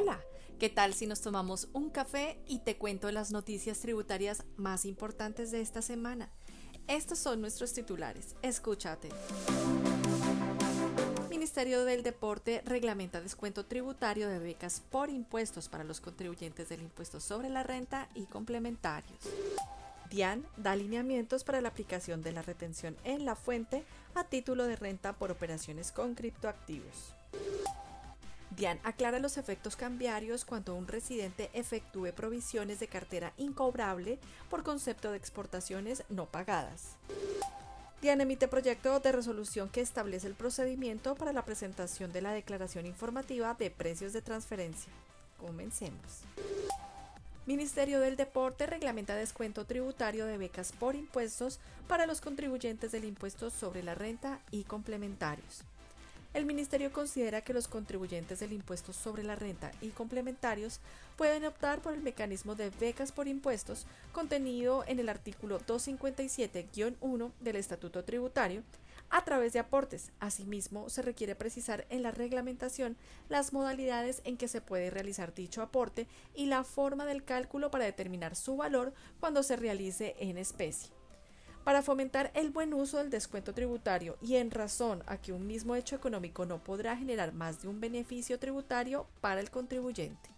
Hola, 0.00 0.20
¿qué 0.60 0.68
tal 0.68 0.94
si 0.94 1.08
nos 1.08 1.22
tomamos 1.22 1.66
un 1.72 1.90
café 1.90 2.38
y 2.46 2.60
te 2.60 2.76
cuento 2.76 3.10
las 3.10 3.32
noticias 3.32 3.80
tributarias 3.80 4.44
más 4.56 4.84
importantes 4.84 5.50
de 5.50 5.60
esta 5.60 5.82
semana? 5.82 6.30
Estos 6.86 7.18
son 7.18 7.40
nuestros 7.40 7.72
titulares. 7.72 8.36
Escúchate. 8.42 9.08
Ministerio 11.28 11.84
del 11.84 12.04
Deporte 12.04 12.62
reglamenta 12.64 13.20
descuento 13.20 13.66
tributario 13.66 14.28
de 14.28 14.38
becas 14.38 14.80
por 14.88 15.10
impuestos 15.10 15.68
para 15.68 15.82
los 15.82 16.00
contribuyentes 16.00 16.68
del 16.68 16.82
impuesto 16.82 17.18
sobre 17.18 17.48
la 17.48 17.64
renta 17.64 18.08
y 18.14 18.26
complementarios. 18.26 19.18
DIAN 20.10 20.46
da 20.56 20.70
alineamientos 20.70 21.42
para 21.42 21.60
la 21.60 21.70
aplicación 21.70 22.22
de 22.22 22.30
la 22.30 22.42
retención 22.42 22.96
en 23.02 23.24
la 23.24 23.34
fuente 23.34 23.82
a 24.14 24.22
título 24.22 24.68
de 24.68 24.76
renta 24.76 25.14
por 25.14 25.32
operaciones 25.32 25.90
con 25.90 26.14
criptoactivos. 26.14 27.16
DIAN 28.58 28.80
aclara 28.82 29.20
los 29.20 29.38
efectos 29.38 29.76
cambiarios 29.76 30.44
cuando 30.44 30.74
un 30.74 30.88
residente 30.88 31.48
efectúe 31.52 32.12
provisiones 32.12 32.80
de 32.80 32.88
cartera 32.88 33.32
incobrable 33.36 34.18
por 34.50 34.64
concepto 34.64 35.12
de 35.12 35.16
exportaciones 35.16 36.02
no 36.08 36.26
pagadas. 36.26 36.96
DIAN 38.02 38.20
emite 38.20 38.48
proyecto 38.48 38.98
de 38.98 39.12
resolución 39.12 39.68
que 39.68 39.80
establece 39.80 40.26
el 40.26 40.34
procedimiento 40.34 41.14
para 41.14 41.32
la 41.32 41.44
presentación 41.44 42.12
de 42.12 42.20
la 42.20 42.32
declaración 42.32 42.84
informativa 42.86 43.54
de 43.54 43.70
precios 43.70 44.12
de 44.12 44.22
transferencia. 44.22 44.92
Comencemos. 45.38 46.22
Ministerio 47.46 48.00
del 48.00 48.16
Deporte 48.16 48.66
reglamenta 48.66 49.14
descuento 49.14 49.66
tributario 49.66 50.26
de 50.26 50.36
becas 50.36 50.72
por 50.72 50.96
impuestos 50.96 51.60
para 51.86 52.06
los 52.06 52.20
contribuyentes 52.20 52.90
del 52.90 53.04
impuesto 53.04 53.50
sobre 53.50 53.84
la 53.84 53.94
renta 53.94 54.40
y 54.50 54.64
complementarios. 54.64 55.64
El 56.34 56.44
Ministerio 56.44 56.92
considera 56.92 57.40
que 57.40 57.54
los 57.54 57.68
contribuyentes 57.68 58.40
del 58.40 58.52
impuesto 58.52 58.92
sobre 58.92 59.22
la 59.22 59.34
renta 59.34 59.72
y 59.80 59.88
complementarios 59.88 60.78
pueden 61.16 61.46
optar 61.46 61.80
por 61.80 61.94
el 61.94 62.02
mecanismo 62.02 62.54
de 62.54 62.70
becas 62.70 63.12
por 63.12 63.28
impuestos 63.28 63.86
contenido 64.12 64.84
en 64.86 64.98
el 64.98 65.08
artículo 65.08 65.58
257-1 65.60 67.32
del 67.40 67.56
Estatuto 67.56 68.04
Tributario 68.04 68.62
a 69.10 69.24
través 69.24 69.54
de 69.54 69.58
aportes. 69.58 70.12
Asimismo, 70.20 70.90
se 70.90 71.00
requiere 71.00 71.34
precisar 71.34 71.86
en 71.88 72.02
la 72.02 72.10
reglamentación 72.10 72.96
las 73.30 73.54
modalidades 73.54 74.20
en 74.24 74.36
que 74.36 74.48
se 74.48 74.60
puede 74.60 74.90
realizar 74.90 75.34
dicho 75.34 75.62
aporte 75.62 76.06
y 76.34 76.46
la 76.46 76.62
forma 76.62 77.06
del 77.06 77.24
cálculo 77.24 77.70
para 77.70 77.86
determinar 77.86 78.36
su 78.36 78.56
valor 78.56 78.92
cuando 79.18 79.42
se 79.42 79.56
realice 79.56 80.14
en 80.18 80.36
especie. 80.36 80.97
Para 81.68 81.82
fomentar 81.82 82.30
el 82.32 82.48
buen 82.48 82.72
uso 82.72 82.96
del 82.96 83.10
descuento 83.10 83.52
tributario 83.52 84.16
y 84.22 84.36
en 84.36 84.50
razón 84.50 85.02
a 85.06 85.18
que 85.18 85.34
un 85.34 85.46
mismo 85.46 85.74
hecho 85.74 85.96
económico 85.96 86.46
no 86.46 86.64
podrá 86.64 86.96
generar 86.96 87.34
más 87.34 87.60
de 87.60 87.68
un 87.68 87.78
beneficio 87.78 88.38
tributario 88.38 89.06
para 89.20 89.42
el 89.42 89.50
contribuyente. 89.50 90.30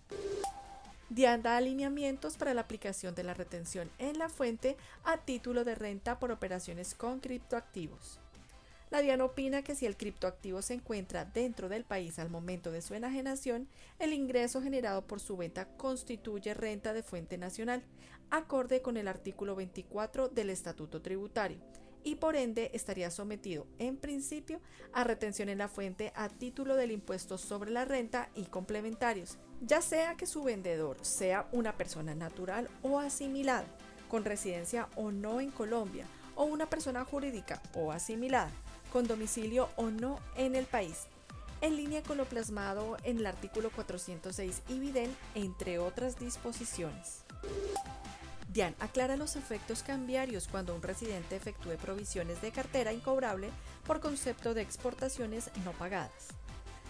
DIAN 1.08 1.42
da 1.42 1.56
alineamientos 1.56 2.36
para 2.36 2.53
la 2.53 2.62
aplicación 2.62 3.14
de 3.14 3.23
la 3.23 3.33
retención 3.33 3.89
en 3.98 4.19
la 4.19 4.28
fuente 4.28 4.77
a 5.05 5.19
título 5.19 5.62
de 5.62 5.77
renta 5.77 6.19
por 6.19 6.33
operaciones 6.33 6.97
con 6.97 7.20
criptoactivos. 7.20 8.19
La 8.91 9.01
DIAN 9.01 9.20
opina 9.20 9.62
que 9.62 9.77
si 9.77 9.86
el 9.86 9.97
criptoactivo 9.97 10.62
se 10.62 10.75
encuentra 10.75 11.25
dentro 11.25 11.69
del 11.69 11.84
país 11.84 12.19
al 12.19 12.28
momento 12.28 12.73
de 12.73 12.83
su 12.83 12.95
enajenación, 12.95 13.69
el 14.01 14.14
ingreso 14.14 14.61
generado 14.61 15.06
por 15.06 15.20
su 15.20 15.36
venta 15.36 15.69
constituye 15.77 16.55
renta 16.55 16.92
de 16.92 17.05
fuente 17.05 17.39
nacional, 17.39 17.84
acorde 18.31 18.83
con 18.83 18.97
el 18.97 19.09
artículo 19.09 19.55
24 19.56 20.28
del 20.28 20.50
Estatuto 20.50 21.03
Tributario, 21.03 21.59
y 22.03 22.17
por 22.17 22.36
ende 22.36 22.70
estaría 22.73 23.11
sometido, 23.11 23.67
en 23.78 23.97
principio, 23.97 24.61
a 24.92 25.05
retención 25.05 25.48
en 25.48 25.59
la 25.59 25.69
fuente 25.69 26.12
a 26.17 26.28
título 26.28 26.77
del 26.77 26.92
impuesto 26.92 27.39
sobre 27.39 27.70
la 27.70 27.84
renta 27.84 28.31
y 28.34 28.45
complementarios, 28.45 29.39
ya 29.61 29.83
sea 29.83 30.17
que 30.17 30.27
su 30.27 30.42
vendedor 30.42 30.96
sea 31.05 31.48
una 31.52 31.77
persona 31.77 32.14
natural 32.14 32.69
o 32.83 32.98
asimilada, 32.98 33.67
con 34.08 34.24
residencia 34.24 34.89
o 34.96 35.11
no 35.11 35.40
en 35.40 35.51
Colombia, 35.51 36.07
o 36.35 36.45
una 36.45 36.69
persona 36.70 37.05
jurídica 37.05 37.63
o 37.74 37.92
asimilada 37.92 38.51
con 38.92 39.07
domicilio 39.07 39.69
o 39.77 39.90
no 39.90 40.19
en 40.36 40.57
el 40.57 40.64
país, 40.64 41.07
en 41.61 41.77
línea 41.77 42.02
con 42.02 42.17
lo 42.17 42.24
plasmado 42.24 42.96
en 43.05 43.19
el 43.19 43.27
artículo 43.27 43.70
406 43.70 44.63
IBIDEN, 44.69 45.14
entre 45.35 45.79
otras 45.79 46.19
disposiciones. 46.19 47.24
DIAN 48.52 48.74
aclara 48.80 49.16
los 49.16 49.36
efectos 49.36 49.84
cambiarios 49.84 50.48
cuando 50.48 50.74
un 50.74 50.83
residente 50.83 51.36
efectúe 51.36 51.77
provisiones 51.77 52.42
de 52.42 52.50
cartera 52.50 52.92
incobrable 52.92 53.50
por 53.86 54.00
concepto 54.00 54.55
de 54.55 54.62
exportaciones 54.62 55.50
no 55.64 55.72
pagadas. 55.72 56.28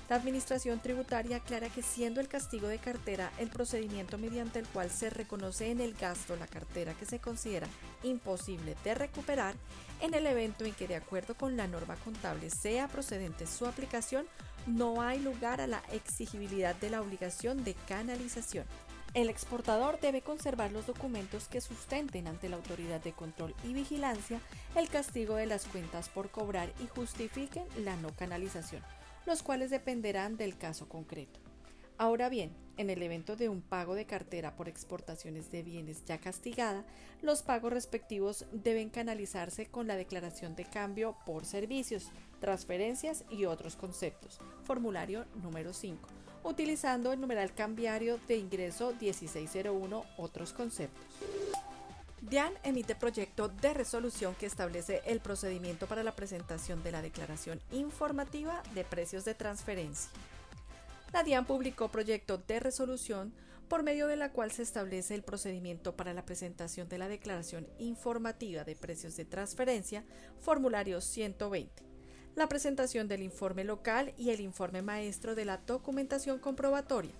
La 0.08 0.16
Administración 0.16 0.80
Tributaria 0.80 1.36
aclara 1.36 1.68
que 1.68 1.82
siendo 1.82 2.20
el 2.20 2.28
castigo 2.28 2.66
de 2.66 2.78
cartera 2.78 3.30
el 3.38 3.48
procedimiento 3.48 4.18
mediante 4.18 4.58
el 4.58 4.66
cual 4.66 4.90
se 4.90 5.10
reconoce 5.10 5.70
en 5.70 5.80
el 5.80 5.94
gasto 5.94 6.34
la 6.34 6.48
cartera 6.48 6.94
que 6.94 7.06
se 7.06 7.20
considera 7.20 7.68
imposible 8.02 8.74
de 8.82 8.94
recuperar, 8.94 9.54
en 10.00 10.14
el 10.14 10.26
evento 10.26 10.64
en 10.64 10.72
que 10.72 10.88
de 10.88 10.96
acuerdo 10.96 11.36
con 11.36 11.56
la 11.56 11.68
norma 11.68 11.94
contable 11.96 12.50
sea 12.50 12.88
procedente 12.88 13.46
su 13.46 13.66
aplicación, 13.66 14.26
no 14.66 15.02
hay 15.02 15.20
lugar 15.20 15.60
a 15.60 15.66
la 15.66 15.82
exigibilidad 15.92 16.74
de 16.74 16.90
la 16.90 17.02
obligación 17.02 17.62
de 17.62 17.74
canalización. 17.86 18.64
El 19.14 19.28
exportador 19.28 19.98
debe 20.00 20.22
conservar 20.22 20.70
los 20.72 20.86
documentos 20.86 21.48
que 21.48 21.60
sustenten 21.60 22.28
ante 22.28 22.48
la 22.48 22.56
autoridad 22.56 23.00
de 23.00 23.12
control 23.12 23.54
y 23.64 23.72
vigilancia 23.72 24.40
el 24.76 24.88
castigo 24.88 25.34
de 25.34 25.46
las 25.46 25.66
cuentas 25.66 26.08
por 26.08 26.30
cobrar 26.30 26.72
y 26.82 26.86
justifiquen 26.86 27.64
la 27.84 27.96
no 27.96 28.10
canalización 28.10 28.82
los 29.26 29.42
cuales 29.42 29.70
dependerán 29.70 30.36
del 30.36 30.56
caso 30.56 30.88
concreto. 30.88 31.40
Ahora 31.98 32.30
bien, 32.30 32.56
en 32.78 32.88
el 32.88 33.02
evento 33.02 33.36
de 33.36 33.50
un 33.50 33.60
pago 33.60 33.94
de 33.94 34.06
cartera 34.06 34.56
por 34.56 34.68
exportaciones 34.68 35.52
de 35.52 35.62
bienes 35.62 36.02
ya 36.06 36.18
castigada, 36.18 36.84
los 37.20 37.42
pagos 37.42 37.72
respectivos 37.72 38.46
deben 38.52 38.88
canalizarse 38.88 39.66
con 39.66 39.86
la 39.86 39.96
declaración 39.96 40.56
de 40.56 40.64
cambio 40.64 41.14
por 41.26 41.44
servicios, 41.44 42.10
transferencias 42.40 43.24
y 43.28 43.44
otros 43.44 43.76
conceptos. 43.76 44.40
Formulario 44.62 45.26
número 45.42 45.74
5, 45.74 46.08
utilizando 46.44 47.12
el 47.12 47.20
numeral 47.20 47.54
cambiario 47.54 48.18
de 48.28 48.36
ingreso 48.36 48.94
1601 49.00 50.04
otros 50.16 50.52
conceptos. 50.52 51.04
DIAN 52.22 52.52
emite 52.64 52.94
proyecto 52.94 53.48
de 53.48 53.72
resolución 53.72 54.34
que 54.34 54.46
establece 54.46 55.00
el 55.06 55.20
procedimiento 55.20 55.86
para 55.86 56.02
la 56.02 56.14
presentación 56.14 56.82
de 56.82 56.92
la 56.92 57.00
declaración 57.00 57.60
informativa 57.72 58.62
de 58.74 58.84
precios 58.84 59.24
de 59.24 59.34
transferencia. 59.34 60.10
La 61.12 61.22
DIAN 61.22 61.46
publicó 61.46 61.88
proyecto 61.88 62.38
de 62.38 62.60
resolución 62.60 63.32
por 63.68 63.82
medio 63.82 64.06
de 64.06 64.16
la 64.16 64.32
cual 64.32 64.50
se 64.50 64.62
establece 64.62 65.14
el 65.14 65.22
procedimiento 65.22 65.96
para 65.96 66.12
la 66.12 66.24
presentación 66.24 66.88
de 66.88 66.98
la 66.98 67.08
declaración 67.08 67.68
informativa 67.78 68.64
de 68.64 68.76
precios 68.76 69.16
de 69.16 69.24
transferencia, 69.24 70.04
formulario 70.40 71.00
120, 71.00 71.89
la 72.36 72.48
presentación 72.48 73.08
del 73.08 73.22
informe 73.22 73.64
local 73.64 74.12
y 74.16 74.30
el 74.30 74.40
informe 74.40 74.82
maestro 74.82 75.34
de 75.34 75.44
la 75.44 75.58
documentación 75.58 76.38
comprobatoria, 76.38 77.12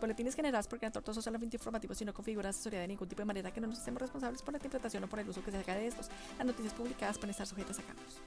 boletines 0.00 0.34
generados 0.34 0.66
por 0.66 0.78
Gran 0.78 0.92
Tortoso 0.92 1.20
solamente 1.22 1.56
informativos 1.56 2.00
y 2.00 2.04
no 2.04 2.14
configuran 2.14 2.50
asesoría 2.50 2.80
de 2.80 2.88
ningún 2.88 3.08
tipo 3.08 3.20
de 3.20 3.26
manera 3.26 3.52
que 3.52 3.60
no 3.60 3.66
nos 3.66 3.78
hacemos 3.78 4.00
responsables 4.00 4.42
por 4.42 4.52
la 4.52 4.58
interpretación 4.58 5.04
o 5.04 5.06
por 5.06 5.20
el 5.20 5.28
uso 5.28 5.44
que 5.44 5.50
se 5.50 5.58
haga 5.58 5.74
de 5.74 5.86
estos. 5.86 6.08
Las 6.38 6.46
noticias 6.46 6.72
publicadas 6.74 7.18
pueden 7.18 7.30
estar 7.30 7.46
sujetas 7.46 7.78
a 7.78 7.82
cambios. 7.82 8.20